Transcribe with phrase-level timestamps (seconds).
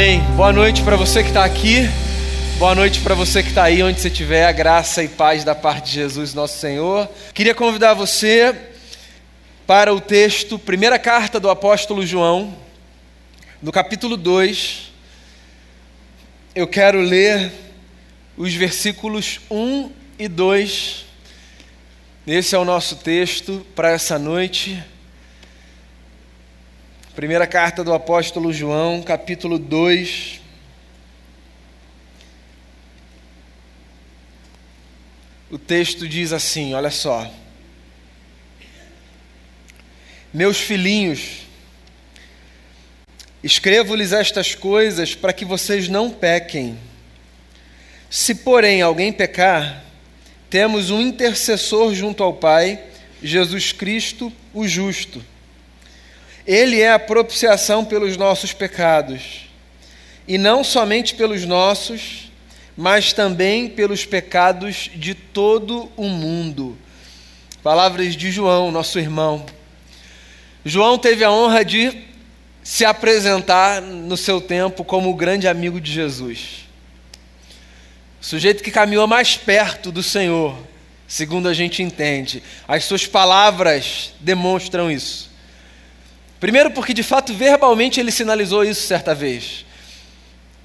[0.00, 0.22] Amém.
[0.34, 1.86] Boa noite para você que está aqui.
[2.58, 4.46] Boa noite para você que está aí onde você estiver.
[4.46, 7.06] A graça e paz da parte de Jesus, nosso Senhor.
[7.34, 8.56] Queria convidar você
[9.66, 12.56] para o texto, primeira carta do apóstolo João,
[13.60, 14.90] no capítulo 2.
[16.54, 17.52] Eu quero ler
[18.38, 21.04] os versículos 1 e 2.
[22.26, 24.82] Esse é o nosso texto para essa noite.
[27.20, 30.40] Primeira carta do apóstolo João, capítulo 2.
[35.50, 37.30] O texto diz assim: olha só.
[40.32, 41.42] Meus filhinhos,
[43.44, 46.78] escrevo-lhes estas coisas para que vocês não pequem.
[48.08, 49.84] Se, porém, alguém pecar,
[50.48, 52.82] temos um intercessor junto ao Pai,
[53.22, 55.22] Jesus Cristo, o justo.
[56.46, 59.48] Ele é a propiciação pelos nossos pecados,
[60.26, 62.30] e não somente pelos nossos,
[62.76, 66.78] mas também pelos pecados de todo o mundo.
[67.62, 69.44] Palavras de João, nosso irmão.
[70.64, 72.04] João teve a honra de
[72.62, 76.68] se apresentar no seu tempo como o grande amigo de Jesus.
[78.20, 80.56] O sujeito que caminhou mais perto do Senhor,
[81.08, 82.42] segundo a gente entende.
[82.68, 85.29] As suas palavras demonstram isso.
[86.40, 89.66] Primeiro, porque de fato verbalmente ele sinalizou isso certa vez.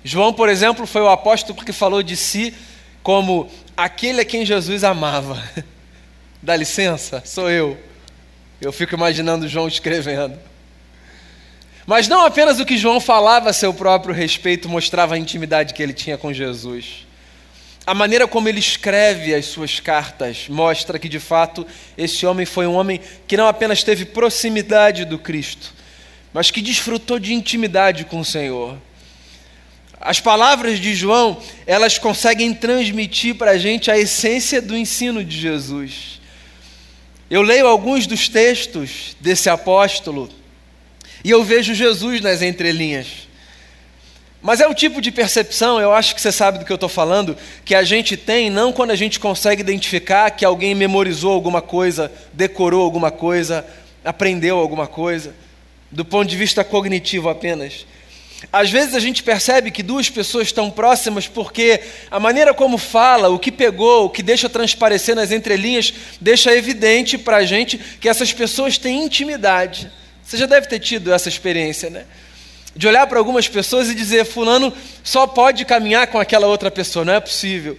[0.04, 2.56] João, por exemplo, foi o apóstolo que falou de si
[3.04, 5.44] como aquele a quem Jesus amava.
[6.42, 7.78] Dá licença, sou eu.
[8.62, 10.40] Eu fico imaginando João escrevendo.
[11.86, 15.84] Mas não apenas o que João falava a seu próprio respeito mostrava a intimidade que
[15.84, 17.05] ele tinha com Jesus.
[17.88, 22.66] A maneira como ele escreve as suas cartas mostra que, de fato, esse homem foi
[22.66, 25.72] um homem que não apenas teve proximidade do Cristo,
[26.33, 28.75] mas que desfrutou de intimidade com o Senhor.
[30.02, 35.39] As palavras de João, elas conseguem transmitir para a gente a essência do ensino de
[35.39, 36.19] Jesus.
[37.29, 40.29] Eu leio alguns dos textos desse apóstolo
[41.24, 43.25] e eu vejo Jesus nas entrelinhas.
[44.45, 46.88] Mas é o tipo de percepção, eu acho que você sabe do que eu estou
[46.88, 47.35] falando,
[47.66, 52.11] que a gente tem não quando a gente consegue identificar que alguém memorizou alguma coisa,
[52.31, 53.66] decorou alguma coisa,
[54.03, 55.33] aprendeu alguma coisa,
[55.89, 57.88] do ponto de vista cognitivo apenas.
[58.53, 61.81] Às vezes a gente percebe que duas pessoas estão próximas porque
[62.12, 65.91] a maneira como fala, o que pegou, o que deixa transparecer nas entrelinhas,
[66.22, 69.91] deixa evidente para a gente que essas pessoas têm intimidade.
[70.23, 72.06] Você já deve ter tido essa experiência, né?
[72.75, 77.06] De olhar para algumas pessoas e dizer: Fulano só pode caminhar com aquela outra pessoa,
[77.06, 77.78] não é possível.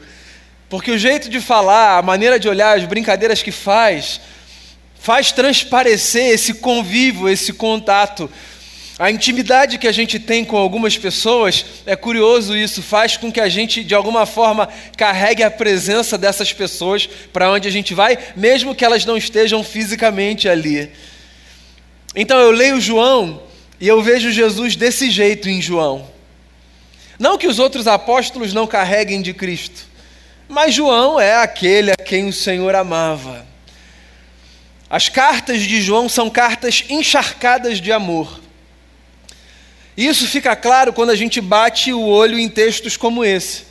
[0.69, 4.21] Porque o jeito de falar, a maneira de olhar, as brincadeiras que faz,
[4.99, 8.29] faz transparecer esse convívio, esse contato.
[8.99, 13.39] A intimidade que a gente tem com algumas pessoas, é curioso isso, faz com que
[13.39, 18.19] a gente, de alguma forma, carregue a presença dessas pessoas para onde a gente vai,
[18.34, 20.91] mesmo que elas não estejam fisicamente ali.
[22.15, 23.46] Então eu leio João
[23.81, 26.09] e eu vejo Jesus desse jeito em João.
[27.19, 29.87] Não que os outros apóstolos não carreguem de Cristo,
[30.49, 33.47] mas João é aquele a quem o Senhor amava.
[34.89, 38.41] As cartas de João são cartas encharcadas de amor.
[39.97, 43.65] Isso fica claro quando a gente bate o olho em textos como esse.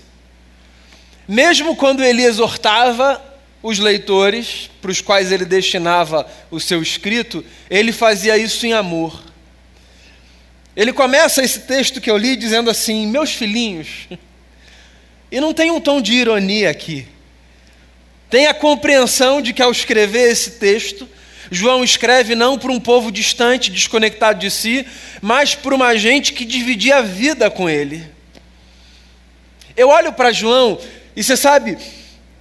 [1.28, 3.24] Mesmo quando ele exortava
[3.62, 9.24] os leitores, para os quais ele destinava o seu escrito, ele fazia isso em amor.
[10.76, 14.08] Ele começa esse texto que eu li dizendo assim: Meus filhinhos,
[15.32, 17.08] e não tem um tom de ironia aqui.
[18.30, 21.08] Tem a compreensão de que ao escrever esse texto,
[21.50, 24.86] João escreve não para um povo distante, desconectado de si,
[25.22, 28.06] mas para uma gente que dividia a vida com ele.
[29.78, 30.80] Eu olho para João
[31.16, 31.78] e você sabe,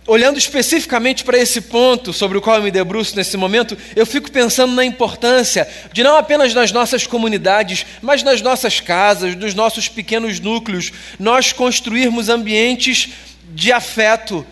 [0.06, 4.30] olhando especificamente para esse ponto sobre o qual eu me debruço nesse momento, eu fico
[4.30, 9.88] pensando na importância de não apenas nas nossas comunidades, mas nas nossas casas, nos nossos
[9.88, 13.10] pequenos núcleos, nós construirmos ambientes
[13.54, 14.46] de afeto,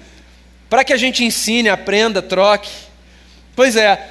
[0.71, 2.71] para que a gente ensine, aprenda, troque.
[3.55, 4.11] Pois é,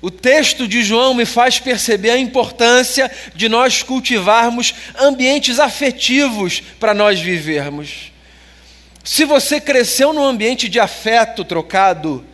[0.00, 6.94] o texto de João me faz perceber a importância de nós cultivarmos ambientes afetivos para
[6.94, 8.12] nós vivermos.
[9.04, 12.24] Se você cresceu num ambiente de afeto trocado,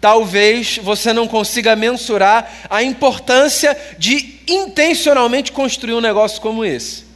[0.00, 7.06] talvez você não consiga mensurar a importância de intencionalmente construir um negócio como esse.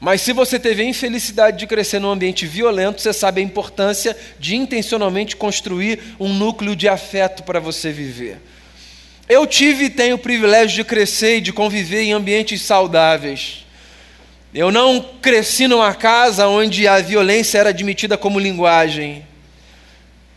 [0.00, 4.16] Mas se você teve a infelicidade de crescer num ambiente violento, você sabe a importância
[4.38, 8.40] de intencionalmente construir um núcleo de afeto para você viver.
[9.28, 13.66] Eu tive e tenho o privilégio de crescer e de conviver em ambientes saudáveis.
[14.52, 19.24] Eu não cresci numa casa onde a violência era admitida como linguagem.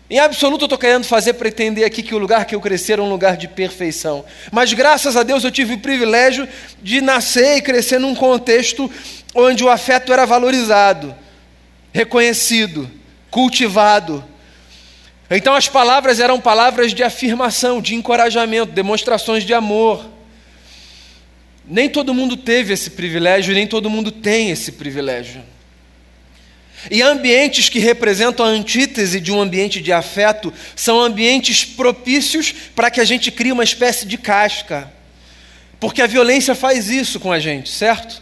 [0.08, 3.02] Em absoluto, eu estou querendo fazer pretender aqui que o lugar que eu cresci era
[3.02, 4.24] um lugar de perfeição.
[4.52, 6.48] Mas graças a Deus eu tive o privilégio
[6.80, 8.92] de nascer e crescer num contexto
[9.34, 11.16] onde o afeto era valorizado,
[11.92, 12.88] reconhecido,
[13.32, 14.24] cultivado.
[15.32, 20.13] Então as palavras eram palavras de afirmação, de encorajamento, demonstrações de amor.
[21.66, 25.42] Nem todo mundo teve esse privilégio, nem todo mundo tem esse privilégio.
[26.92, 32.92] E ambientes que representam a antítese de um ambiente de afeto são ambientes propícios para
[32.92, 34.92] que a gente crie uma espécie de casca.
[35.80, 38.22] Porque a violência faz isso com a gente, certo?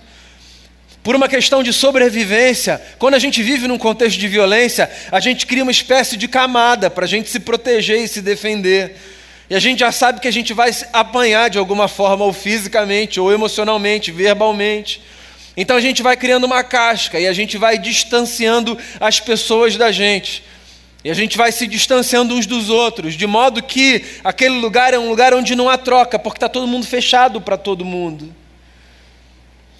[1.03, 5.47] Por uma questão de sobrevivência, quando a gente vive num contexto de violência, a gente
[5.47, 8.95] cria uma espécie de camada para a gente se proteger e se defender.
[9.51, 13.19] E a gente já sabe que a gente vai apanhar de alguma forma, ou fisicamente,
[13.19, 15.01] ou emocionalmente, verbalmente.
[15.57, 19.92] Então a gente vai criando uma casca e a gente vai distanciando as pessoas da
[19.92, 20.42] gente.
[21.03, 24.98] E a gente vai se distanciando uns dos outros, de modo que aquele lugar é
[24.98, 28.33] um lugar onde não há troca, porque está todo mundo fechado para todo mundo.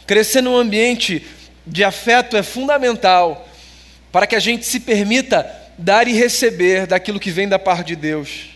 [0.06, 1.26] Crescer num ambiente
[1.66, 3.48] de afeto é fundamental
[4.12, 7.96] para que a gente se permita dar e receber daquilo que vem da parte de
[7.96, 8.52] Deus.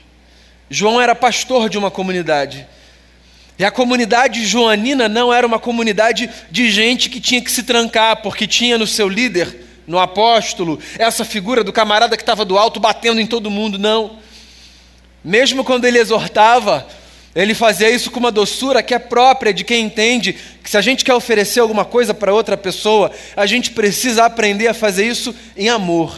[0.69, 2.67] João era pastor de uma comunidade.
[3.57, 8.17] E a comunidade joanina não era uma comunidade de gente que tinha que se trancar,
[8.21, 12.79] porque tinha no seu líder, no apóstolo, essa figura do camarada que estava do alto
[12.79, 14.17] batendo em todo mundo, não.
[15.23, 16.85] Mesmo quando ele exortava,
[17.33, 20.33] ele fazia isso com uma doçura que é própria de quem entende
[20.63, 24.67] que se a gente quer oferecer alguma coisa para outra pessoa, a gente precisa aprender
[24.67, 26.17] a fazer isso em amor.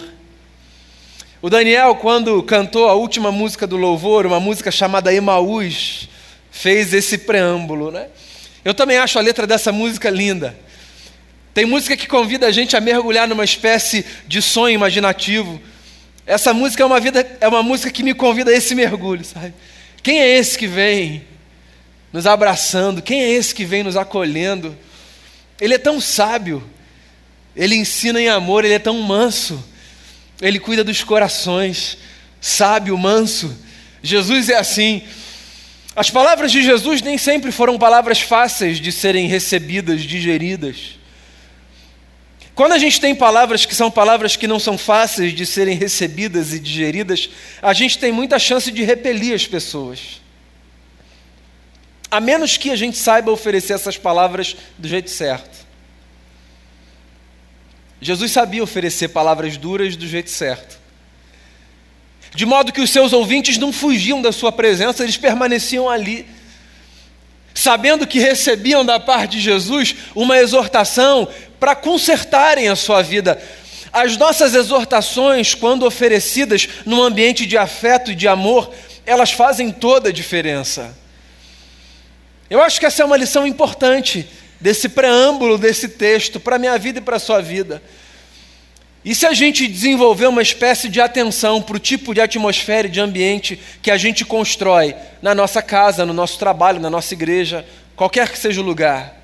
[1.40, 6.10] O Daniel, quando cantou a última música do louvor, uma música chamada Emaús,
[6.50, 7.92] fez esse preâmbulo.
[7.92, 8.08] Né?
[8.66, 10.58] Eu também acho a letra dessa música linda.
[11.54, 15.62] Tem música que convida a gente a mergulhar numa espécie de sonho imaginativo.
[16.26, 19.54] Essa música é uma, vida, é uma música que me convida a esse mergulho, sabe?
[20.02, 21.24] Quem é esse que vem
[22.12, 23.00] nos abraçando?
[23.00, 24.76] Quem é esse que vem nos acolhendo?
[25.62, 26.68] Ele é tão sábio,
[27.56, 29.64] ele ensina em amor, ele é tão manso
[30.42, 31.98] ele cuida dos corações,
[32.40, 33.56] sábio, manso.
[34.02, 35.04] Jesus é assim.
[35.96, 40.98] As palavras de Jesus nem sempre foram palavras fáceis de serem recebidas, digeridas.
[42.54, 46.54] Quando a gente tem palavras que são palavras que não são fáceis de serem recebidas
[46.54, 47.30] e digeridas,
[47.62, 50.22] a gente tem muita chance de repelir as pessoas.
[52.10, 55.67] A menos que a gente saiba oferecer essas palavras do jeito certo.
[58.02, 60.78] Jesus sabia oferecer palavras duras do jeito certo.
[62.36, 66.26] De modo que os seus ouvintes não fugiam da sua presença, eles permaneciam ali,
[67.54, 71.28] sabendo que recebiam da parte de Jesus uma exortação
[71.60, 73.42] para consertarem a sua vida.
[73.92, 78.72] As nossas exortações, quando oferecidas num ambiente de afeto e de amor,
[79.06, 80.96] elas fazem toda a diferença.
[82.50, 84.28] Eu acho que essa é uma lição importante
[84.60, 87.82] desse preâmbulo desse texto para a minha vida e para a sua vida.
[89.06, 92.92] E se a gente desenvolver uma espécie de atenção para o tipo de atmosfera e
[92.92, 97.66] de ambiente que a gente constrói na nossa casa, no nosso trabalho, na nossa igreja,
[97.96, 99.16] qualquer que seja o lugar.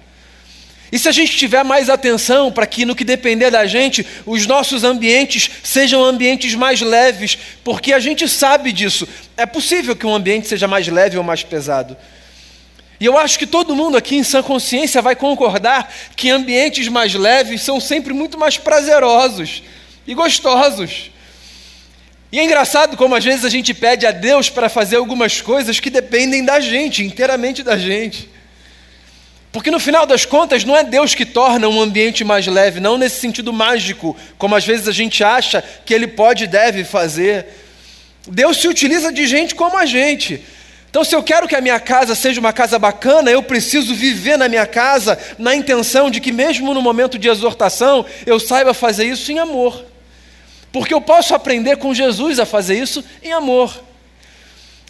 [0.94, 4.46] E se a gente tiver mais atenção para que, no que depender da gente, os
[4.46, 9.08] nossos ambientes sejam ambientes mais leves, porque a gente sabe disso.
[9.36, 11.98] É possível que um ambiente seja mais leve ou mais pesado.
[13.04, 17.14] E eu acho que todo mundo aqui em sã consciência vai concordar que ambientes mais
[17.14, 19.62] leves são sempre muito mais prazerosos
[20.08, 21.12] e gostosos.
[22.32, 25.82] E é engraçado como às vezes a gente pede a Deus para fazer algumas coisas
[25.82, 28.30] que dependem da gente, inteiramente da gente.
[29.52, 32.98] Porque no final das contas, não é Deus que torna um ambiente mais leve, não
[32.98, 37.48] nesse sentido mágico, como às vezes a gente acha que Ele pode e deve fazer.
[38.26, 40.42] Deus se utiliza de gente como a gente.
[40.94, 44.38] Então, se eu quero que a minha casa seja uma casa bacana, eu preciso viver
[44.38, 49.06] na minha casa na intenção de que, mesmo no momento de exortação, eu saiba fazer
[49.06, 49.84] isso em amor.
[50.72, 53.76] Porque eu posso aprender com Jesus a fazer isso em amor.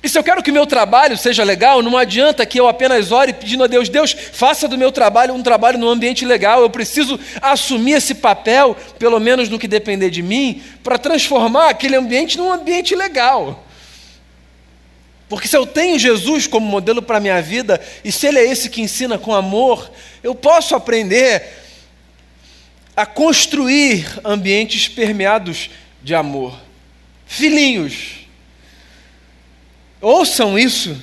[0.03, 3.31] E se eu quero que meu trabalho seja legal, não adianta que eu apenas ore
[3.31, 6.59] pedindo a Deus, Deus, faça do meu trabalho um trabalho num ambiente legal.
[6.63, 11.95] Eu preciso assumir esse papel, pelo menos no que depender de mim, para transformar aquele
[11.95, 13.63] ambiente num ambiente legal.
[15.29, 18.45] Porque se eu tenho Jesus como modelo para a minha vida, e se Ele é
[18.45, 21.43] esse que ensina com amor, eu posso aprender
[22.95, 25.69] a construir ambientes permeados
[26.03, 26.59] de amor.
[27.25, 28.27] Filhinhos,
[29.99, 30.95] ouçam isso.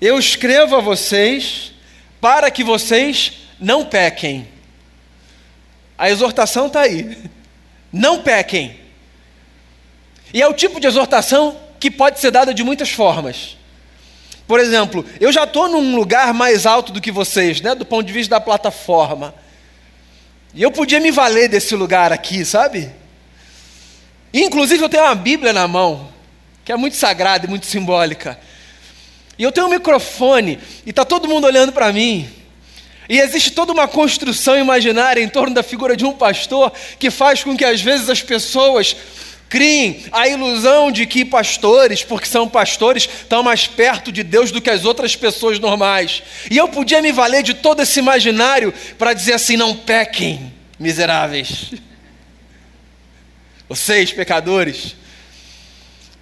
[0.00, 1.72] Eu escrevo a vocês
[2.20, 4.48] para que vocês não pequem.
[5.96, 7.16] A exortação está aí.
[7.92, 8.78] Não pequem.
[10.32, 13.56] E é o tipo de exortação que pode ser dada de muitas formas.
[14.46, 18.06] Por exemplo, eu já estou num lugar mais alto do que vocês, né, do ponto
[18.06, 19.34] de vista da plataforma.
[20.54, 22.90] E eu podia me valer desse lugar aqui, sabe?
[24.32, 26.08] inclusive eu tenho uma Bíblia na mão,
[26.64, 28.38] que é muito sagrada e muito simbólica.
[29.38, 32.28] E eu tenho um microfone e está todo mundo olhando para mim.
[33.08, 37.42] E existe toda uma construção imaginária em torno da figura de um pastor que faz
[37.42, 38.96] com que às vezes as pessoas
[39.48, 44.60] criem a ilusão de que pastores, porque são pastores, estão mais perto de Deus do
[44.60, 46.22] que as outras pessoas normais.
[46.50, 51.72] E eu podia me valer de todo esse imaginário para dizer assim: não pequem, miseráveis.
[53.68, 54.96] Vocês, pecadores,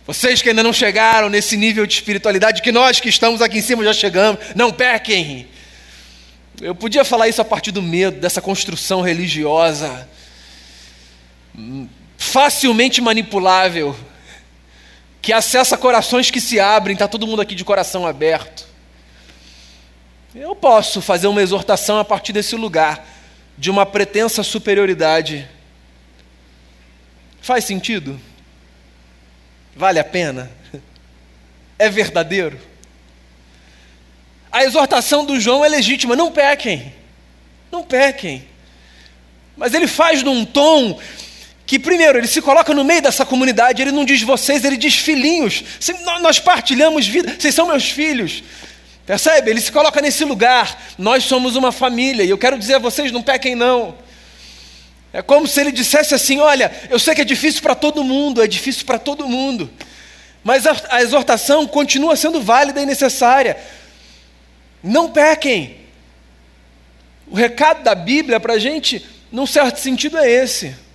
[0.07, 3.63] vocês que ainda não chegaram nesse nível de espiritualidade, que nós que estamos aqui em
[3.63, 5.49] cima já chegamos, não pequem.
[6.61, 10.09] Eu podia falar isso a partir do medo, dessa construção religiosa,
[12.17, 13.97] facilmente manipulável,
[15.21, 18.67] que acessa corações que se abrem, está todo mundo aqui de coração aberto.
[20.35, 23.07] Eu posso fazer uma exortação a partir desse lugar,
[23.57, 25.49] de uma pretensa superioridade.
[27.41, 28.21] Faz sentido?
[29.75, 30.51] Vale a pena?
[31.79, 32.59] É verdadeiro?
[34.51, 36.95] A exortação do João é legítima, não pequem.
[37.71, 38.49] Não pequem.
[39.57, 40.99] Mas ele faz num tom
[41.67, 44.95] que, primeiro, ele se coloca no meio dessa comunidade, ele não diz vocês, ele diz
[44.95, 45.65] filhinhos.
[46.23, 48.45] Nós partilhamos vida, vocês são meus filhos.
[49.05, 49.51] Percebe?
[49.51, 50.81] Ele se coloca nesse lugar.
[50.97, 53.97] Nós somos uma família, e eu quero dizer a vocês: não pequem, não.
[55.13, 58.41] É como se ele dissesse assim: olha, eu sei que é difícil para todo mundo,
[58.41, 59.69] é difícil para todo mundo,
[60.45, 63.57] mas a, a exortação continua sendo válida e necessária.
[64.85, 65.79] Não pequem.
[67.29, 70.86] O recado da Bíblia para a gente, num certo sentido, é esse.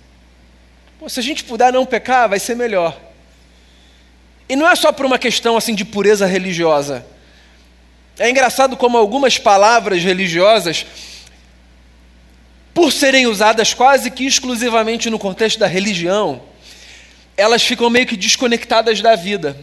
[1.02, 2.96] Pô, se a gente puder não pecar, vai ser melhor.
[4.48, 7.04] E não é só por uma questão assim de pureza religiosa.
[8.16, 10.86] É engraçado como algumas palavras religiosas,
[12.72, 16.40] por serem usadas quase que exclusivamente no contexto da religião,
[17.36, 19.56] elas ficam meio que desconectadas da vida.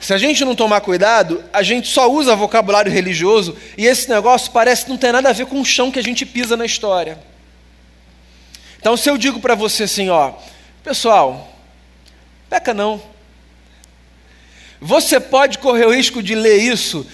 [0.00, 4.52] Se a gente não tomar cuidado, a gente só usa vocabulário religioso e esse negócio
[4.52, 7.18] parece não ter nada a ver com o chão que a gente pisa na história.
[8.78, 10.32] Então, se eu digo para você assim, ó,
[10.82, 11.52] pessoal,
[12.48, 13.02] peca não.
[14.80, 17.06] Você pode correr o risco de ler isso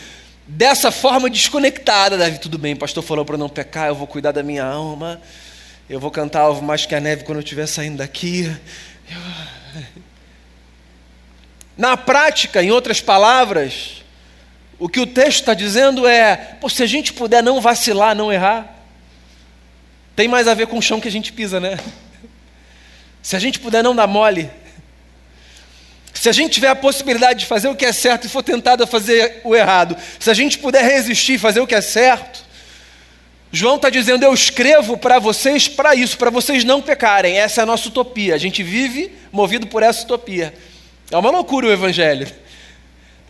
[0.47, 2.39] dessa forma desconectada, Davi.
[2.39, 5.21] Tudo bem, o pastor falou para não pecar, eu vou cuidar da minha alma,
[5.89, 8.45] eu vou cantar alvo mais que a neve quando eu estiver saindo daqui.
[9.11, 9.85] Eu...
[11.77, 14.05] Na prática, em outras palavras,
[14.79, 18.74] o que o texto está dizendo é: se a gente puder não vacilar, não errar,
[20.17, 21.79] tem mais a ver com o chão que a gente pisa, né?
[23.23, 24.51] Se a gente puder não dar mole,
[26.13, 28.85] se a gente tiver a possibilidade de fazer o que é certo e for tentado
[28.85, 32.45] a fazer o errado, se a gente puder resistir e fazer o que é certo,
[33.51, 37.39] João está dizendo: Eu escrevo para vocês para isso, para vocês não pecarem.
[37.39, 38.35] Essa é a nossa utopia.
[38.35, 40.55] A gente vive movido por essa utopia.
[41.11, 42.27] É uma loucura o Evangelho.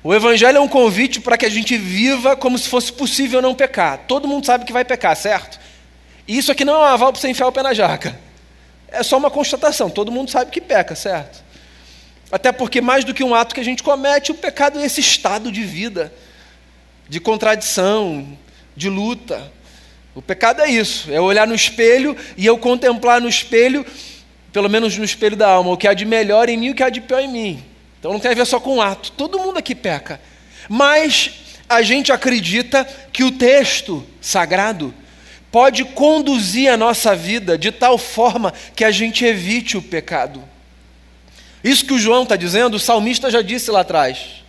[0.02, 3.54] O Evangelho é um convite para que a gente viva como se fosse possível não
[3.54, 4.04] pecar.
[4.06, 5.58] Todo mundo sabe que vai pecar, certo?
[6.26, 8.18] E isso aqui não é um aval para você enfiar o pé na jaca.
[8.88, 9.90] É só uma constatação.
[9.90, 11.42] Todo mundo sabe que peca, certo?
[12.30, 15.00] Até porque, mais do que um ato que a gente comete, o pecado é esse
[15.00, 16.12] estado de vida,
[17.08, 18.36] de contradição,
[18.76, 19.52] de luta.
[20.14, 23.84] O pecado é isso: é olhar no espelho e eu contemplar no espelho
[24.54, 26.74] pelo menos no espelho da alma, o que há de melhor em mim e o
[26.76, 27.64] que há de pior em mim.
[27.98, 30.20] Então não tem a ver só com o ato, todo mundo aqui peca.
[30.68, 31.32] Mas
[31.68, 34.94] a gente acredita que o texto sagrado
[35.54, 40.42] pode conduzir a nossa vida de tal forma que a gente evite o pecado.
[41.62, 44.42] Isso que o João está dizendo, o salmista já disse lá atrás.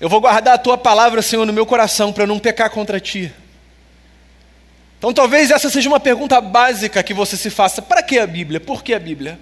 [0.00, 3.30] Eu vou guardar a tua palavra, Senhor, no meu coração para não pecar contra ti.
[4.96, 8.58] Então talvez essa seja uma pergunta básica que você se faça: para que a Bíblia?
[8.58, 9.38] Por que a Bíblia?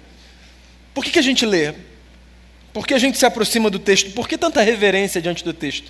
[0.93, 1.73] Por que, que a gente lê?
[2.73, 4.11] Por que a gente se aproxima do texto?
[4.11, 5.89] Por que tanta reverência diante do texto?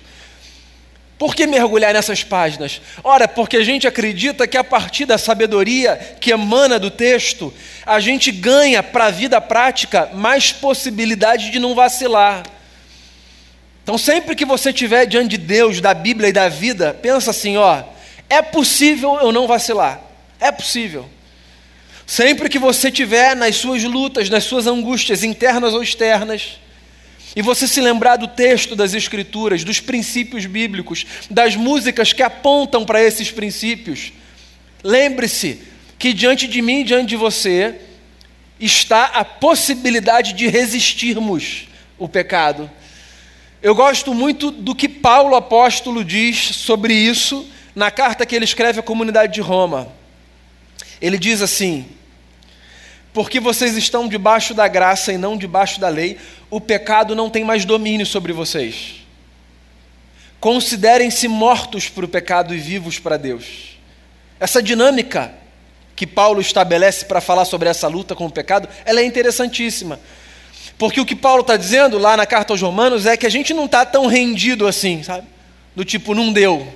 [1.18, 2.80] Por que mergulhar nessas páginas?
[3.02, 7.52] Ora, porque a gente acredita que a partir da sabedoria que emana do texto,
[7.84, 12.44] a gente ganha para a vida prática mais possibilidade de não vacilar.
[13.82, 17.56] Então, sempre que você estiver diante de Deus, da Bíblia e da vida, pensa assim:
[17.56, 17.82] ó,
[18.30, 20.00] é possível eu não vacilar.
[20.38, 21.08] É possível.
[22.06, 26.58] Sempre que você tiver nas suas lutas, nas suas angústias internas ou externas,
[27.36, 32.84] e você se lembrar do texto das Escrituras, dos princípios bíblicos, das músicas que apontam
[32.84, 34.12] para esses princípios,
[34.82, 35.60] lembre-se
[35.98, 37.80] que diante de mim diante de você
[38.58, 41.68] está a possibilidade de resistirmos
[41.98, 42.70] o pecado.
[43.60, 48.80] Eu gosto muito do que Paulo apóstolo diz sobre isso na carta que ele escreve
[48.80, 49.88] à comunidade de Roma.
[51.00, 51.86] Ele diz assim:
[53.18, 56.16] Porque vocês estão debaixo da graça e não debaixo da lei,
[56.48, 59.04] o pecado não tem mais domínio sobre vocês.
[60.38, 63.76] Considerem-se mortos para o pecado e vivos para Deus.
[64.38, 65.34] Essa dinâmica
[65.96, 69.98] que Paulo estabelece para falar sobre essa luta com o pecado, ela é interessantíssima.
[70.78, 73.52] Porque o que Paulo está dizendo lá na carta aos Romanos é que a gente
[73.52, 75.26] não está tão rendido assim, sabe?
[75.74, 76.72] Do tipo, não deu.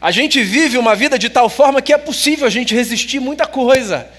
[0.00, 3.48] A gente vive uma vida de tal forma que é possível a gente resistir muita
[3.48, 4.16] coisa.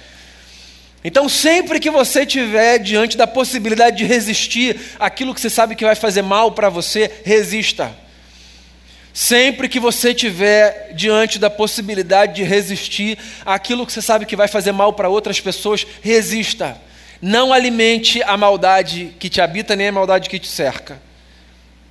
[1.04, 5.86] Então, sempre que você estiver diante da possibilidade de resistir aquilo que você sabe que
[5.86, 7.96] vai fazer mal para você, resista.
[9.14, 14.48] Sempre que você estiver diante da possibilidade de resistir aquilo que você sabe que vai
[14.48, 16.80] fazer mal para outras pessoas, resista.
[17.22, 21.02] Não alimente a maldade que te habita, nem a maldade que te cerca.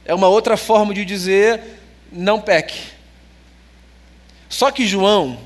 [0.04, 1.60] É uma outra forma de dizer:
[2.10, 2.80] não peque.
[4.48, 5.38] Só que João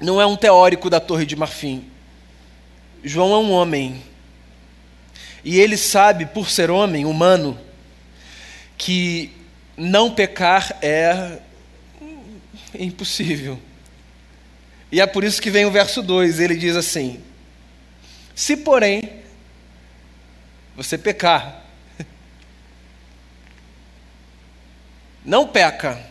[0.00, 1.91] não é um teórico da Torre de Marfim.
[3.02, 4.02] João é um homem.
[5.44, 7.58] E ele sabe, por ser homem, humano,
[8.78, 9.32] que
[9.76, 11.38] não pecar é
[12.78, 13.58] impossível.
[14.90, 17.22] E é por isso que vem o verso 2, ele diz assim:
[18.34, 19.22] se, porém,
[20.76, 21.64] você pecar,
[25.24, 26.04] não peca,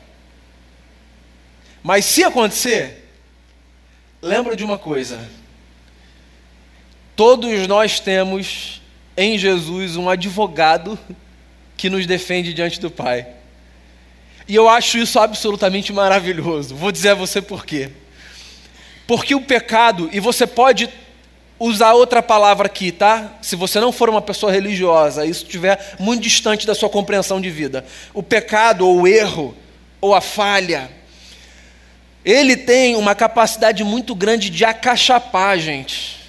[1.83, 3.07] mas se acontecer,
[4.21, 5.29] lembra de uma coisa:
[7.21, 8.81] todos nós temos
[9.15, 10.97] em Jesus um advogado
[11.77, 13.27] que nos defende diante do Pai.
[14.47, 16.75] E eu acho isso absolutamente maravilhoso.
[16.75, 17.91] Vou dizer a você por quê.
[19.05, 20.89] Porque o pecado, e você pode
[21.59, 23.33] usar outra palavra aqui, tá?
[23.39, 27.51] Se você não for uma pessoa religiosa, isso estiver muito distante da sua compreensão de
[27.51, 27.85] vida.
[28.15, 29.55] O pecado, ou o erro,
[30.01, 30.89] ou a falha,
[32.25, 36.20] ele tem uma capacidade muito grande de acachapar gente.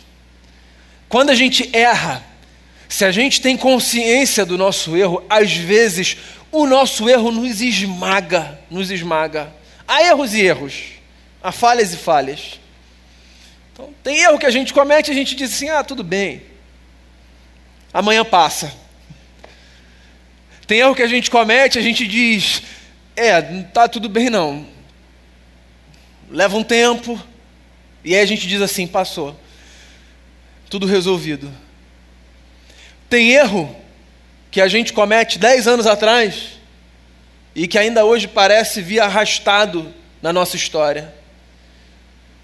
[1.12, 2.25] Quando a gente erra,
[2.88, 6.16] se a gente tem consciência do nosso erro, às vezes
[6.51, 9.53] o nosso erro nos esmaga, nos esmaga.
[9.87, 10.85] Há erros e erros,
[11.42, 12.59] há falhas e falhas.
[13.75, 16.44] Então, tem erro que a gente comete e a gente diz assim: ah, tudo bem,
[17.92, 18.72] amanhã passa.
[20.66, 22.62] Tem erro que a gente comete a gente diz:
[23.14, 24.66] é, não está tudo bem não.
[26.31, 27.20] Leva um tempo,
[28.03, 29.38] e aí a gente diz assim: passou,
[30.72, 31.52] tudo resolvido.
[33.06, 33.76] Tem erro
[34.50, 36.52] que a gente comete dez anos atrás
[37.54, 41.12] e que ainda hoje parece vir arrastado na nossa história.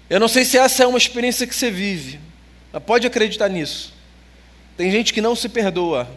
[0.07, 2.19] Eu não sei se essa é uma experiência que você vive,
[2.71, 3.95] mas pode acreditar nisso.
[4.77, 6.07] Tem gente que não se perdoa.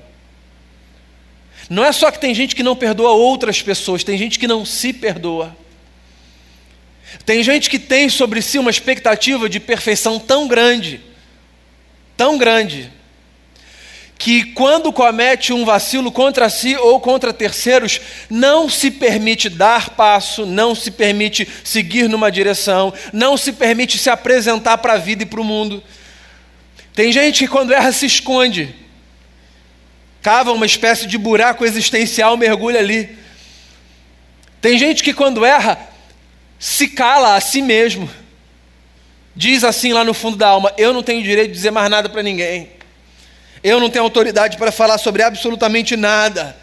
[1.71, 4.67] Não é só que tem gente que não perdoa outras pessoas, tem gente que não
[4.67, 5.57] se perdoa.
[7.25, 11.01] Tem gente que tem sobre si uma expectativa de perfeição tão grande,
[12.17, 12.91] tão grande,
[14.23, 20.47] que quando comete um vacilo contra si ou contra terceiros, não se permite dar passo,
[20.47, 25.27] não se permite seguir numa direção, não se permite se apresentar para a vida e
[25.27, 25.83] para o mundo.
[26.95, 28.73] Tem gente que quando erra se esconde,
[30.21, 33.19] cava uma espécie de buraco existencial, mergulha ali.
[34.61, 35.77] Tem gente que quando erra
[36.61, 38.09] se cala a si mesmo.
[39.35, 42.09] Diz assim lá no fundo da alma: Eu não tenho direito de dizer mais nada
[42.09, 42.71] para ninguém.
[43.63, 46.57] Eu não tenho autoridade para falar sobre absolutamente nada.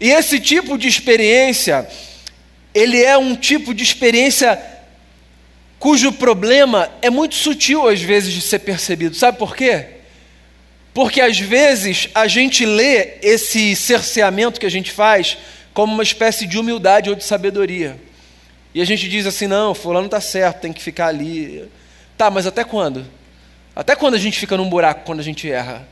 [0.00, 1.86] E esse tipo de experiência,
[2.74, 4.58] ele é um tipo de experiência
[5.78, 9.14] cujo problema é muito sutil às vezes de ser percebido.
[9.14, 9.86] Sabe por quê?
[10.92, 15.38] Porque às vezes a gente lê esse cerceamento que a gente faz
[15.72, 17.96] como uma espécie de humildade ou de sabedoria.
[18.74, 21.68] E a gente diz assim: não, fulano está certo, tem que ficar ali.
[22.16, 23.06] Tá, mas até quando?
[23.74, 25.88] Até quando a gente fica num buraco quando a gente erra?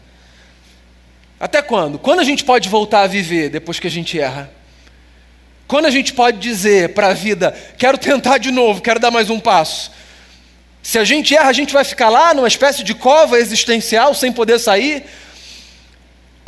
[1.41, 1.99] Até quando?
[1.99, 4.51] Quando a gente pode voltar a viver depois que a gente erra?
[5.67, 9.31] Quando a gente pode dizer para a vida: quero tentar de novo, quero dar mais
[9.31, 9.91] um passo?
[10.83, 14.33] Se a gente erra, a gente vai ficar lá numa espécie de cova existencial sem
[14.33, 15.05] poder sair?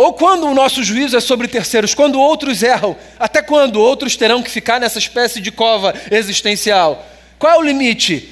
[0.01, 4.43] Ou quando o nosso juízo é sobre terceiros, quando outros erram, até quando outros terão
[4.43, 7.07] que ficar nessa espécie de cova existencial?
[7.39, 8.27] Qual é o limite?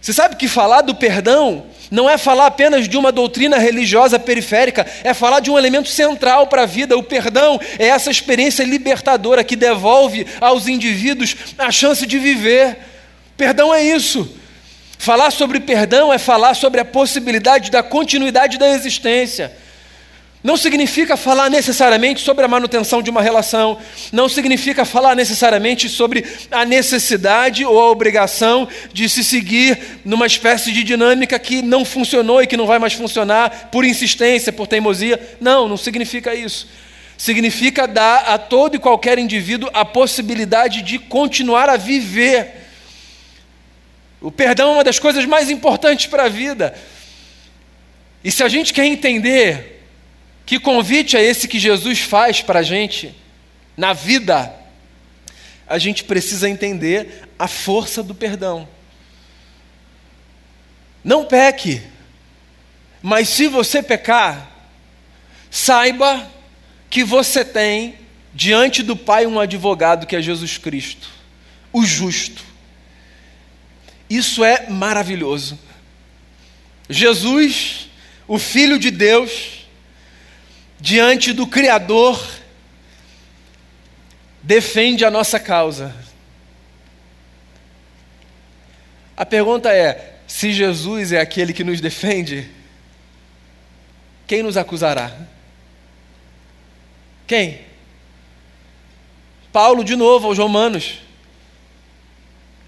[0.00, 4.84] Você sabe que falar do perdão não é falar apenas de uma doutrina religiosa periférica,
[5.04, 6.98] é falar de um elemento central para a vida.
[6.98, 12.76] O perdão é essa experiência libertadora que devolve aos indivíduos a chance de viver.
[13.36, 14.28] Perdão é isso.
[14.98, 19.62] Falar sobre perdão é falar sobre a possibilidade da continuidade da existência.
[20.42, 23.78] Não significa falar necessariamente sobre a manutenção de uma relação,
[24.10, 30.72] não significa falar necessariamente sobre a necessidade ou a obrigação de se seguir numa espécie
[30.72, 35.36] de dinâmica que não funcionou e que não vai mais funcionar por insistência, por teimosia.
[35.40, 36.66] Não, não significa isso.
[37.16, 42.62] Significa dar a todo e qualquer indivíduo a possibilidade de continuar a viver.
[44.20, 46.74] O perdão é uma das coisas mais importantes para a vida.
[48.24, 49.71] E se a gente quer entender
[50.44, 53.14] que convite é esse que Jesus faz para a gente
[53.76, 54.54] na vida?
[55.66, 58.68] A gente precisa entender a força do perdão.
[61.04, 61.82] Não peque,
[63.02, 64.50] mas se você pecar,
[65.50, 66.30] saiba
[66.88, 67.96] que você tem
[68.32, 71.08] diante do Pai um advogado que é Jesus Cristo,
[71.72, 72.44] o justo.
[74.08, 75.58] Isso é maravilhoso.
[76.88, 77.88] Jesus,
[78.28, 79.61] o Filho de Deus,
[80.82, 82.20] diante do Criador,
[84.42, 85.94] defende a nossa causa.
[89.16, 92.50] A pergunta é: se Jesus é aquele que nos defende,
[94.26, 95.16] quem nos acusará?
[97.28, 97.60] Quem?
[99.52, 100.98] Paulo, de novo, aos Romanos.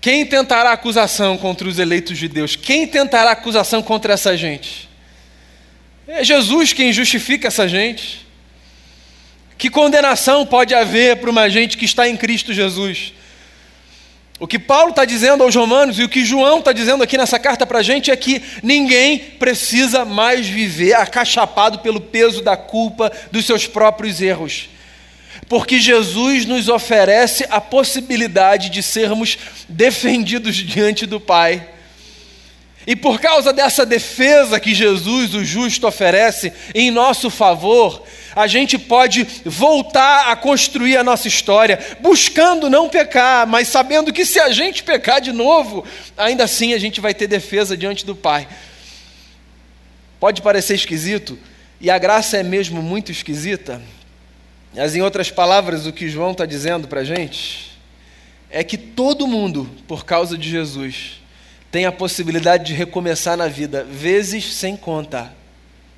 [0.01, 2.55] Quem tentará acusação contra os eleitos de Deus?
[2.55, 4.89] Quem tentará acusação contra essa gente?
[6.07, 8.27] É Jesus quem justifica essa gente.
[9.57, 13.15] Que condenação pode haver para uma gente que está em Cristo Jesus?
[14.39, 17.39] O que Paulo está dizendo aos Romanos e o que João está dizendo aqui nessa
[17.39, 23.11] carta para a gente é que ninguém precisa mais viver acachapado pelo peso da culpa
[23.31, 24.69] dos seus próprios erros.
[25.49, 29.39] Porque Jesus nos oferece a possibilidade de sermos
[29.69, 31.74] defendidos diante do Pai.
[32.87, 38.03] E por causa dessa defesa que Jesus, o justo, oferece em nosso favor,
[38.37, 44.27] a gente pode voltar a construir a nossa história, buscando não pecar, mas sabendo que
[44.27, 45.85] se a gente pecar de novo,
[46.17, 48.47] ainda assim a gente vai ter defesa diante do Pai.
[50.21, 51.39] Pode parecer esquisito,
[51.81, 53.81] e a graça é mesmo muito esquisita,
[54.75, 57.73] mas em outras palavras, o que João está dizendo para a gente
[58.51, 61.21] é que todo mundo, por causa de Jesus,
[61.75, 65.35] tem a possibilidade de recomeçar na vida, vezes sem conta.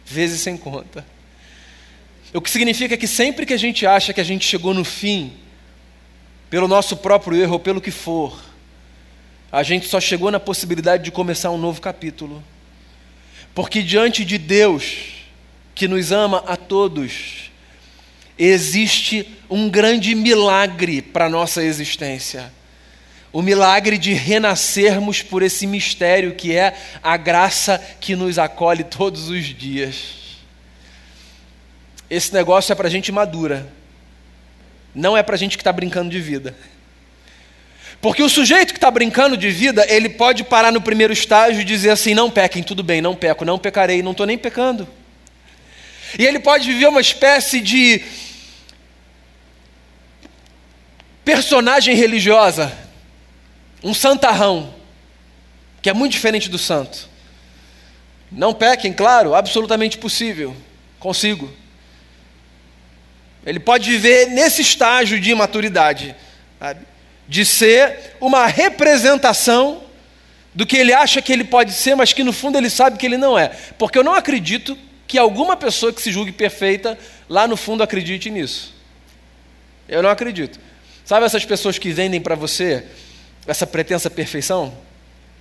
[0.07, 1.05] Vezes sem conta.
[2.33, 5.35] O que significa que sempre que a gente acha que a gente chegou no fim,
[6.49, 8.43] pelo nosso próprio erro ou pelo que for,
[9.53, 12.43] a gente só chegou na possibilidade de começar um novo capítulo.
[13.55, 15.27] Porque diante de Deus,
[15.75, 17.51] que nos ama a todos,
[18.39, 22.51] existe um grande milagre para a nossa existência
[23.33, 29.29] o milagre de renascermos por esse mistério que é a graça que nos acolhe todos
[29.29, 30.15] os dias.
[32.09, 33.71] Esse negócio é para gente madura,
[34.95, 36.57] não é para gente que está brincando de vida.
[38.01, 41.65] Porque o sujeito que está brincando de vida, ele pode parar no primeiro estágio e
[41.65, 44.87] dizer assim: não pequem, tudo bem, não peco, não pecarei, não estou nem pecando.
[46.19, 48.03] E ele pode viver uma espécie de
[51.25, 52.73] personagem religiosa,
[53.83, 54.75] um santarrão,
[55.83, 57.09] que é muito diferente do santo.
[58.31, 60.57] Não pequem, claro, absolutamente possível.
[60.99, 61.53] Consigo.
[63.45, 66.17] Ele pode viver nesse estágio de imaturidade,
[66.59, 66.87] sabe?
[67.29, 69.83] de ser uma representação
[70.55, 73.07] do que ele acha que ele pode ser, mas que no fundo ele sabe que
[73.07, 73.49] ele não é.
[73.79, 78.31] Porque eu não acredito que alguma pessoa que se julgue perfeita, lá no fundo acredite
[78.31, 78.75] nisso.
[79.89, 80.59] Eu não acredito.
[81.05, 82.85] Sabe essas pessoas que vendem para você
[83.47, 84.75] essa pretensa perfeição,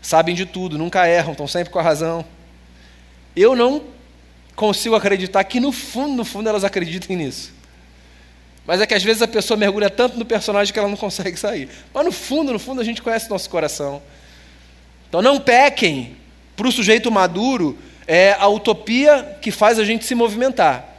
[0.02, 2.24] sabem de tudo, nunca erram, estão sempre com a razão.
[3.36, 3.84] Eu não
[4.56, 7.54] consigo acreditar que no fundo, no fundo, elas acreditem nisso.
[8.66, 11.38] Mas é que às vezes a pessoa mergulha tanto no personagem que ela não consegue
[11.38, 11.70] sair.
[11.94, 14.02] Mas no fundo, no fundo, a gente conhece nosso coração.
[15.08, 16.16] Então não pequem.
[16.56, 20.96] Para o sujeito maduro, é a utopia que faz a gente se movimentar.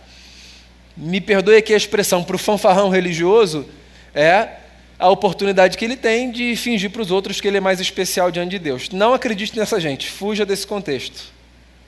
[0.97, 3.69] Me perdoe aqui a expressão, para o fanfarrão religioso,
[4.15, 4.49] é
[4.99, 8.31] a oportunidade que ele tem de fingir para os outros que ele é mais especial
[8.31, 8.91] diante de Deus.
[8.91, 11.25] Não acredite nessa gente, fuja desse contexto.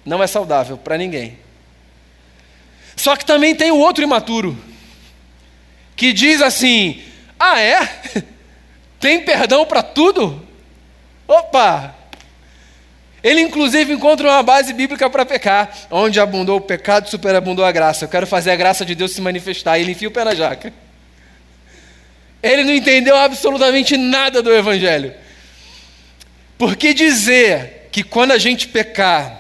[0.05, 1.39] Não é saudável para ninguém.
[2.97, 4.59] Só que também tem o outro imaturo,
[5.97, 7.03] que diz assim:
[7.39, 7.89] ah, é?
[8.99, 10.45] Tem perdão para tudo?
[11.27, 11.95] Opa!
[13.23, 15.71] Ele, inclusive, encontra uma base bíblica para pecar.
[15.91, 18.05] Onde abundou o pecado, superabundou a graça.
[18.05, 19.79] Eu quero fazer a graça de Deus se manifestar.
[19.79, 20.73] Ele enfia o pé na jaca.
[22.43, 25.13] Ele não entendeu absolutamente nada do Evangelho.
[26.57, 29.39] Porque dizer que quando a gente pecar,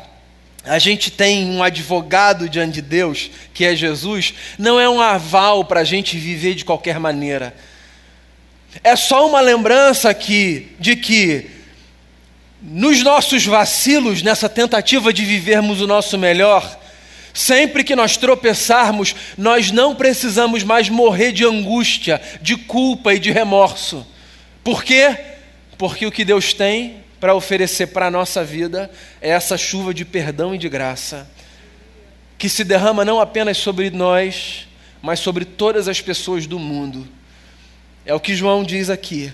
[0.64, 5.64] a gente tem um advogado diante de Deus, que é Jesus, não é um aval
[5.64, 7.54] para a gente viver de qualquer maneira.
[8.84, 11.46] É só uma lembrança aqui de que,
[12.60, 16.78] nos nossos vacilos, nessa tentativa de vivermos o nosso melhor,
[17.32, 23.30] sempre que nós tropeçarmos, nós não precisamos mais morrer de angústia, de culpa e de
[23.30, 24.06] remorso.
[24.64, 25.16] Por quê?
[25.76, 30.04] Porque o que Deus tem para oferecer para a nossa vida é essa chuva de
[30.04, 31.28] perdão e de graça,
[32.36, 34.68] que se derrama não apenas sobre nós,
[35.02, 37.06] mas sobre todas as pessoas do mundo.
[38.04, 39.32] É o que João diz aqui.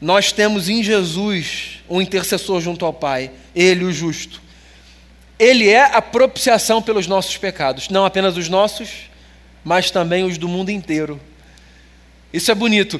[0.00, 4.42] Nós temos em Jesus um intercessor junto ao Pai, Ele, o justo.
[5.44, 9.10] Ele é a propiciação pelos nossos pecados, não apenas os nossos,
[9.62, 11.20] mas também os do mundo inteiro.
[12.32, 12.98] Isso é bonito.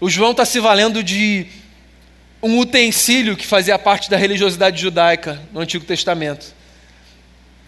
[0.00, 1.46] O João está se valendo de
[2.42, 6.54] um utensílio que fazia parte da religiosidade judaica no Antigo Testamento.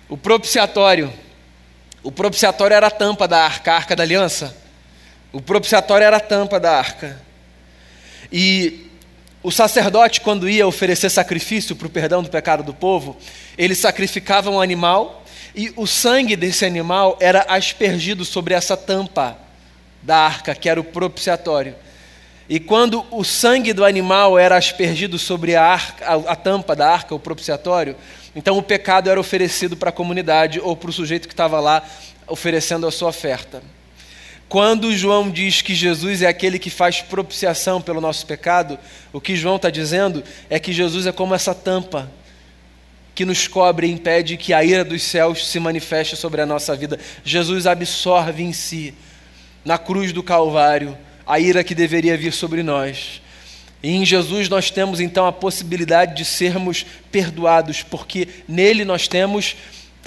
[0.08, 1.12] O propiciatório.
[2.02, 4.56] O propiciatório era a tampa da arca, a arca da aliança.
[5.34, 7.20] O propiciatório era a tampa da arca.
[8.32, 8.83] E
[9.44, 13.14] o sacerdote, quando ia oferecer sacrifício para o perdão do pecado do povo,
[13.58, 15.22] ele sacrificava um animal
[15.54, 19.36] e o sangue desse animal era aspergido sobre essa tampa
[20.02, 21.74] da arca, que era o propiciatório.
[22.48, 27.14] E quando o sangue do animal era aspergido sobre a, arca, a, tampa da arca,
[27.14, 27.96] o propiciatório,
[28.34, 31.82] então o pecado era oferecido para a comunidade ou para o sujeito que estava lá
[32.26, 33.62] oferecendo a sua oferta.
[34.54, 38.78] Quando João diz que Jesus é aquele que faz propiciação pelo nosso pecado,
[39.12, 42.08] o que João está dizendo é que Jesus é como essa tampa
[43.16, 46.76] que nos cobre e impede que a ira dos céus se manifeste sobre a nossa
[46.76, 47.00] vida.
[47.24, 48.94] Jesus absorve em si,
[49.64, 53.20] na cruz do Calvário, a ira que deveria vir sobre nós.
[53.82, 59.56] E em Jesus nós temos então a possibilidade de sermos perdoados, porque nele nós temos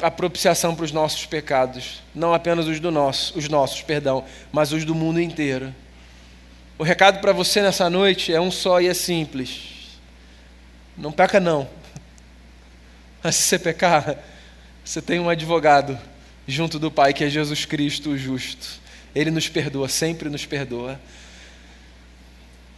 [0.02, 4.72] a propiciação para os nossos pecados, não apenas os do nosso, os nossos, perdão, mas
[4.72, 5.74] os do mundo inteiro.
[6.78, 10.00] O recado para você nessa noite é um só e é simples.
[10.96, 11.68] Não peca não.
[13.24, 14.18] Mas se você pecar,
[14.86, 16.00] você tem um advogado
[16.48, 18.80] junto do Pai, que é Jesus Cristo, o justo.
[19.14, 21.00] Ele nos perdoa, sempre nos perdoa.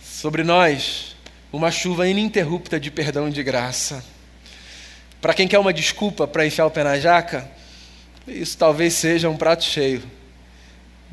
[0.02, 1.16] Sobre nós,
[1.52, 4.04] uma chuva ininterrupta de perdão e de graça.
[5.22, 7.50] Para quem quer uma desculpa para enfiar o pé na jaca,
[8.28, 10.02] isso talvez seja um prato cheio.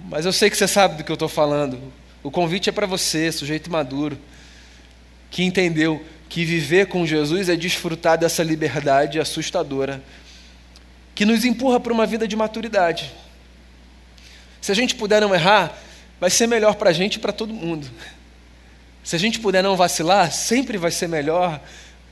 [0.08, 1.92] Mas eu sei que você sabe do que eu estou falando.
[2.22, 4.18] O convite é para você, sujeito maduro,
[5.30, 10.02] que entendeu que viver com Jesus é desfrutar dessa liberdade assustadora,
[11.14, 13.12] que nos empurra para uma vida de maturidade.
[14.60, 15.76] Se a gente puder não errar,
[16.20, 17.88] vai ser melhor para a gente e para todo mundo.
[19.04, 21.60] Se a gente puder não vacilar, sempre vai ser melhor.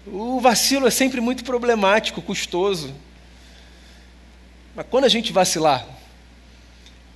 [0.07, 2.95] O vacilo é sempre muito problemático, custoso.
[4.75, 5.87] Mas quando a gente vacilar,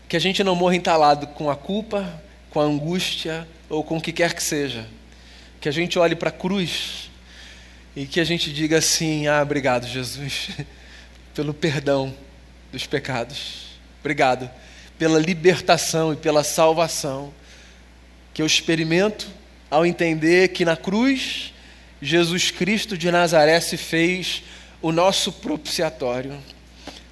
[0.08, 4.00] que a gente não morra entalado com a culpa, com a angústia ou com o
[4.00, 4.88] que quer que seja.
[5.60, 7.10] Que a gente olhe para a cruz
[7.94, 10.48] e que a gente diga assim: Ah, obrigado, Jesus,
[11.34, 12.14] pelo perdão
[12.72, 13.66] dos pecados.
[14.00, 14.48] Obrigado
[14.98, 17.32] pela libertação e pela salvação
[18.32, 19.28] que eu experimento
[19.70, 21.52] ao entender que na cruz
[22.00, 24.42] Jesus Cristo de Nazaré se fez
[24.80, 26.38] o nosso propiciatório.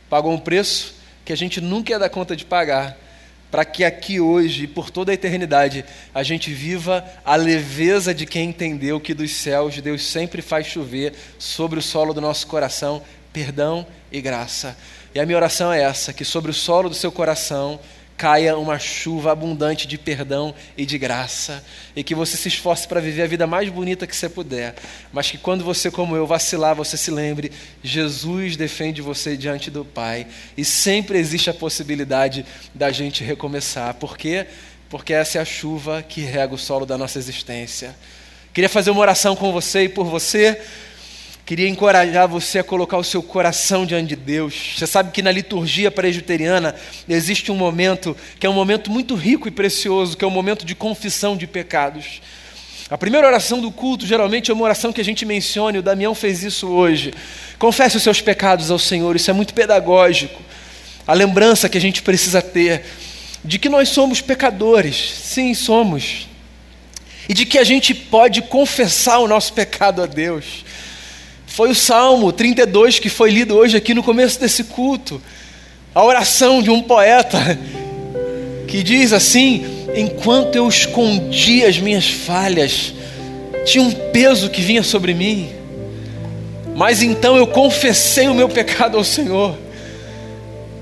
[0.09, 0.95] Pagou um preço
[1.25, 2.97] que a gente nunca ia dar conta de pagar,
[3.51, 8.27] para que aqui hoje e por toda a eternidade a gente viva a leveza de
[8.27, 13.03] quem entendeu que dos céus Deus sempre faz chover sobre o solo do nosso coração
[13.33, 14.77] perdão e graça.
[15.15, 17.81] E a minha oração é essa: que sobre o solo do seu coração
[18.17, 21.63] caia uma chuva abundante de perdão e de graça,
[21.95, 24.75] e que você se esforce para viver a vida mais bonita que você puder,
[25.13, 27.53] mas que quando você, como eu, vacilar, você se lembre:
[27.83, 30.27] Jesus defende você diante do Pai,
[30.57, 34.47] e sempre existe a possibilidade da gente recomeçar, por quê?
[34.89, 37.95] Porque essa é a chuva que rega o solo da nossa existência.
[38.55, 40.59] Queria fazer uma oração com você e por você.
[41.47, 44.75] Queria encorajar você a colocar o seu coração diante de Deus.
[44.77, 46.75] Você sabe que na liturgia presbiteriana
[47.09, 50.35] existe um momento que é um momento muito rico e precioso, que é o um
[50.35, 52.21] momento de confissão de pecados.
[52.91, 55.85] A primeira oração do culto geralmente é uma oração que a gente menciona, e o
[55.85, 57.15] Damião fez isso hoje.
[57.61, 60.43] Confesse os seus pecados ao Senhor, isso é muito pedagógico.
[61.07, 62.83] A lembrança que a gente precisa ter
[63.45, 66.27] de que nós somos pecadores, sim, somos.
[67.29, 70.65] E de que a gente pode confessar o nosso pecado a Deus
[71.57, 75.23] foi o Salmo 32 que foi lido hoje aqui no começo desse culto.
[75.95, 77.59] A oração de um poeta
[78.69, 79.65] que diz assim:
[79.97, 82.93] Enquanto eu escondia as minhas falhas,
[83.65, 85.49] tinha um peso que vinha sobre mim.
[86.75, 89.57] Mas então eu confessei o meu pecado ao Senhor.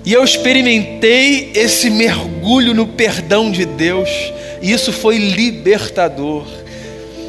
[0.05, 4.11] E eu experimentei esse mergulho no perdão de Deus.
[4.61, 6.64] E isso foi libertador.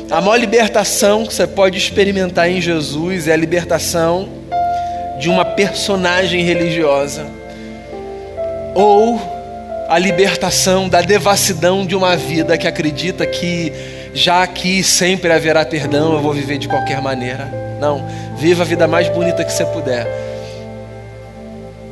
[0.10, 4.30] A maior libertação que você pode experimentar em Jesus é a libertação
[5.20, 7.26] de uma personagem religiosa.
[8.76, 9.20] Ou
[9.89, 13.74] a libertação da devassidão de uma vida que acredita que
[14.13, 17.46] já aqui sempre haverá perdão, eu vou viver de qualquer maneira.
[17.80, 18.06] Não,
[18.38, 20.08] viva a vida mais bonita que você puder.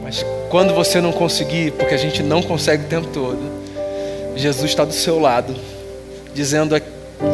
[0.04, 3.42] Mas quando você não conseguir, porque a gente não consegue o tempo todo,
[4.36, 5.56] Jesus está do seu lado,
[6.34, 6.76] dizendo: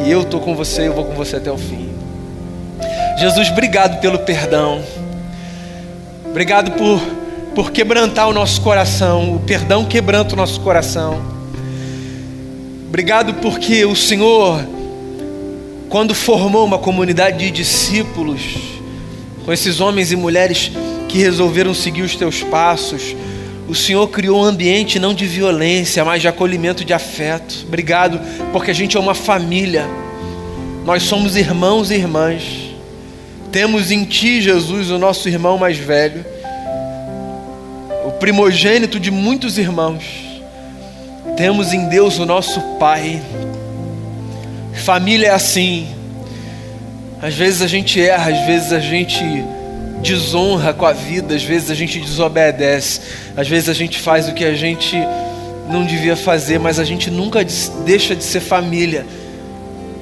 [0.05, 1.89] E eu estou com você, eu vou com você até o fim.
[3.17, 4.81] Jesus, obrigado pelo perdão.
[6.25, 7.01] Obrigado por,
[7.53, 9.35] por quebrantar o nosso coração.
[9.35, 11.21] O perdão quebranta o nosso coração.
[12.87, 14.65] Obrigado porque o Senhor,
[15.89, 18.41] quando formou uma comunidade de discípulos,
[19.45, 20.71] com esses homens e mulheres
[21.07, 23.15] que resolveram seguir os teus passos,
[23.69, 27.65] o Senhor criou um ambiente não de violência, mas de acolhimento de afeto.
[27.67, 28.19] Obrigado,
[28.51, 29.87] porque a gente é uma família.
[30.83, 32.43] Nós somos irmãos e irmãs.
[33.51, 36.25] Temos em Ti, Jesus, o nosso irmão mais velho,
[38.05, 40.03] o primogênito de muitos irmãos.
[41.37, 43.21] Temos em Deus o nosso Pai.
[44.73, 45.87] Família é assim.
[47.21, 49.23] Às vezes a gente erra, às vezes a gente
[50.01, 53.01] desonra com a vida, às vezes a gente desobedece,
[53.35, 54.95] às vezes a gente faz o que a gente
[55.69, 57.45] não devia fazer, mas a gente nunca
[57.85, 59.05] deixa de ser família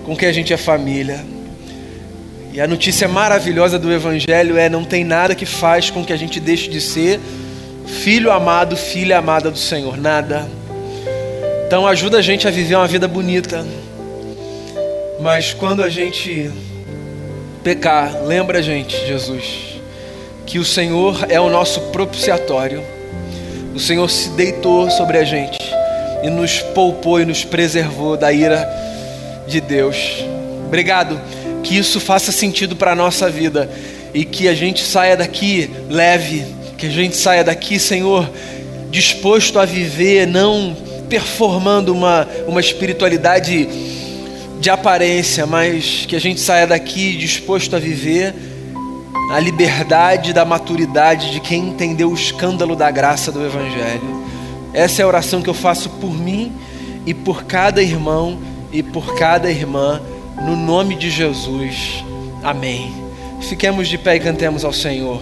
[0.05, 1.19] com quem a gente é família.
[2.53, 6.17] E a notícia maravilhosa do Evangelho é: não tem nada que faz com que a
[6.17, 7.19] gente deixe de ser
[7.85, 10.47] filho amado, filha amada do Senhor, nada.
[11.67, 13.65] Então ajuda a gente a viver uma vida bonita.
[15.19, 16.49] Mas quando a gente
[17.63, 19.66] pecar, lembra a gente, Jesus,
[20.47, 22.81] que o Senhor é o nosso propiciatório.
[23.75, 25.59] O Senhor se deitou sobre a gente
[26.23, 28.67] e nos poupou e nos preservou da ira
[29.45, 30.23] de Deus.
[30.65, 31.19] Obrigado,
[31.61, 33.69] que isso faça sentido para a nossa vida
[34.13, 36.45] e que a gente saia daqui leve,
[36.77, 38.27] que a gente saia daqui, Senhor,
[38.89, 40.75] disposto a viver, não
[41.09, 43.67] performando uma, uma espiritualidade
[44.61, 48.33] de aparência, mas que a gente saia daqui disposto a viver
[49.29, 54.25] a liberdade da maturidade de quem entendeu o escândalo da graça do Evangelho.
[54.73, 56.53] Essa é a oração que eu faço por mim
[57.05, 58.37] e por cada irmão
[58.71, 60.01] e por cada irmã,
[60.41, 62.03] no nome de Jesus.
[62.43, 62.93] Amém.
[63.41, 65.21] Fiquemos de pé e cantemos ao Senhor.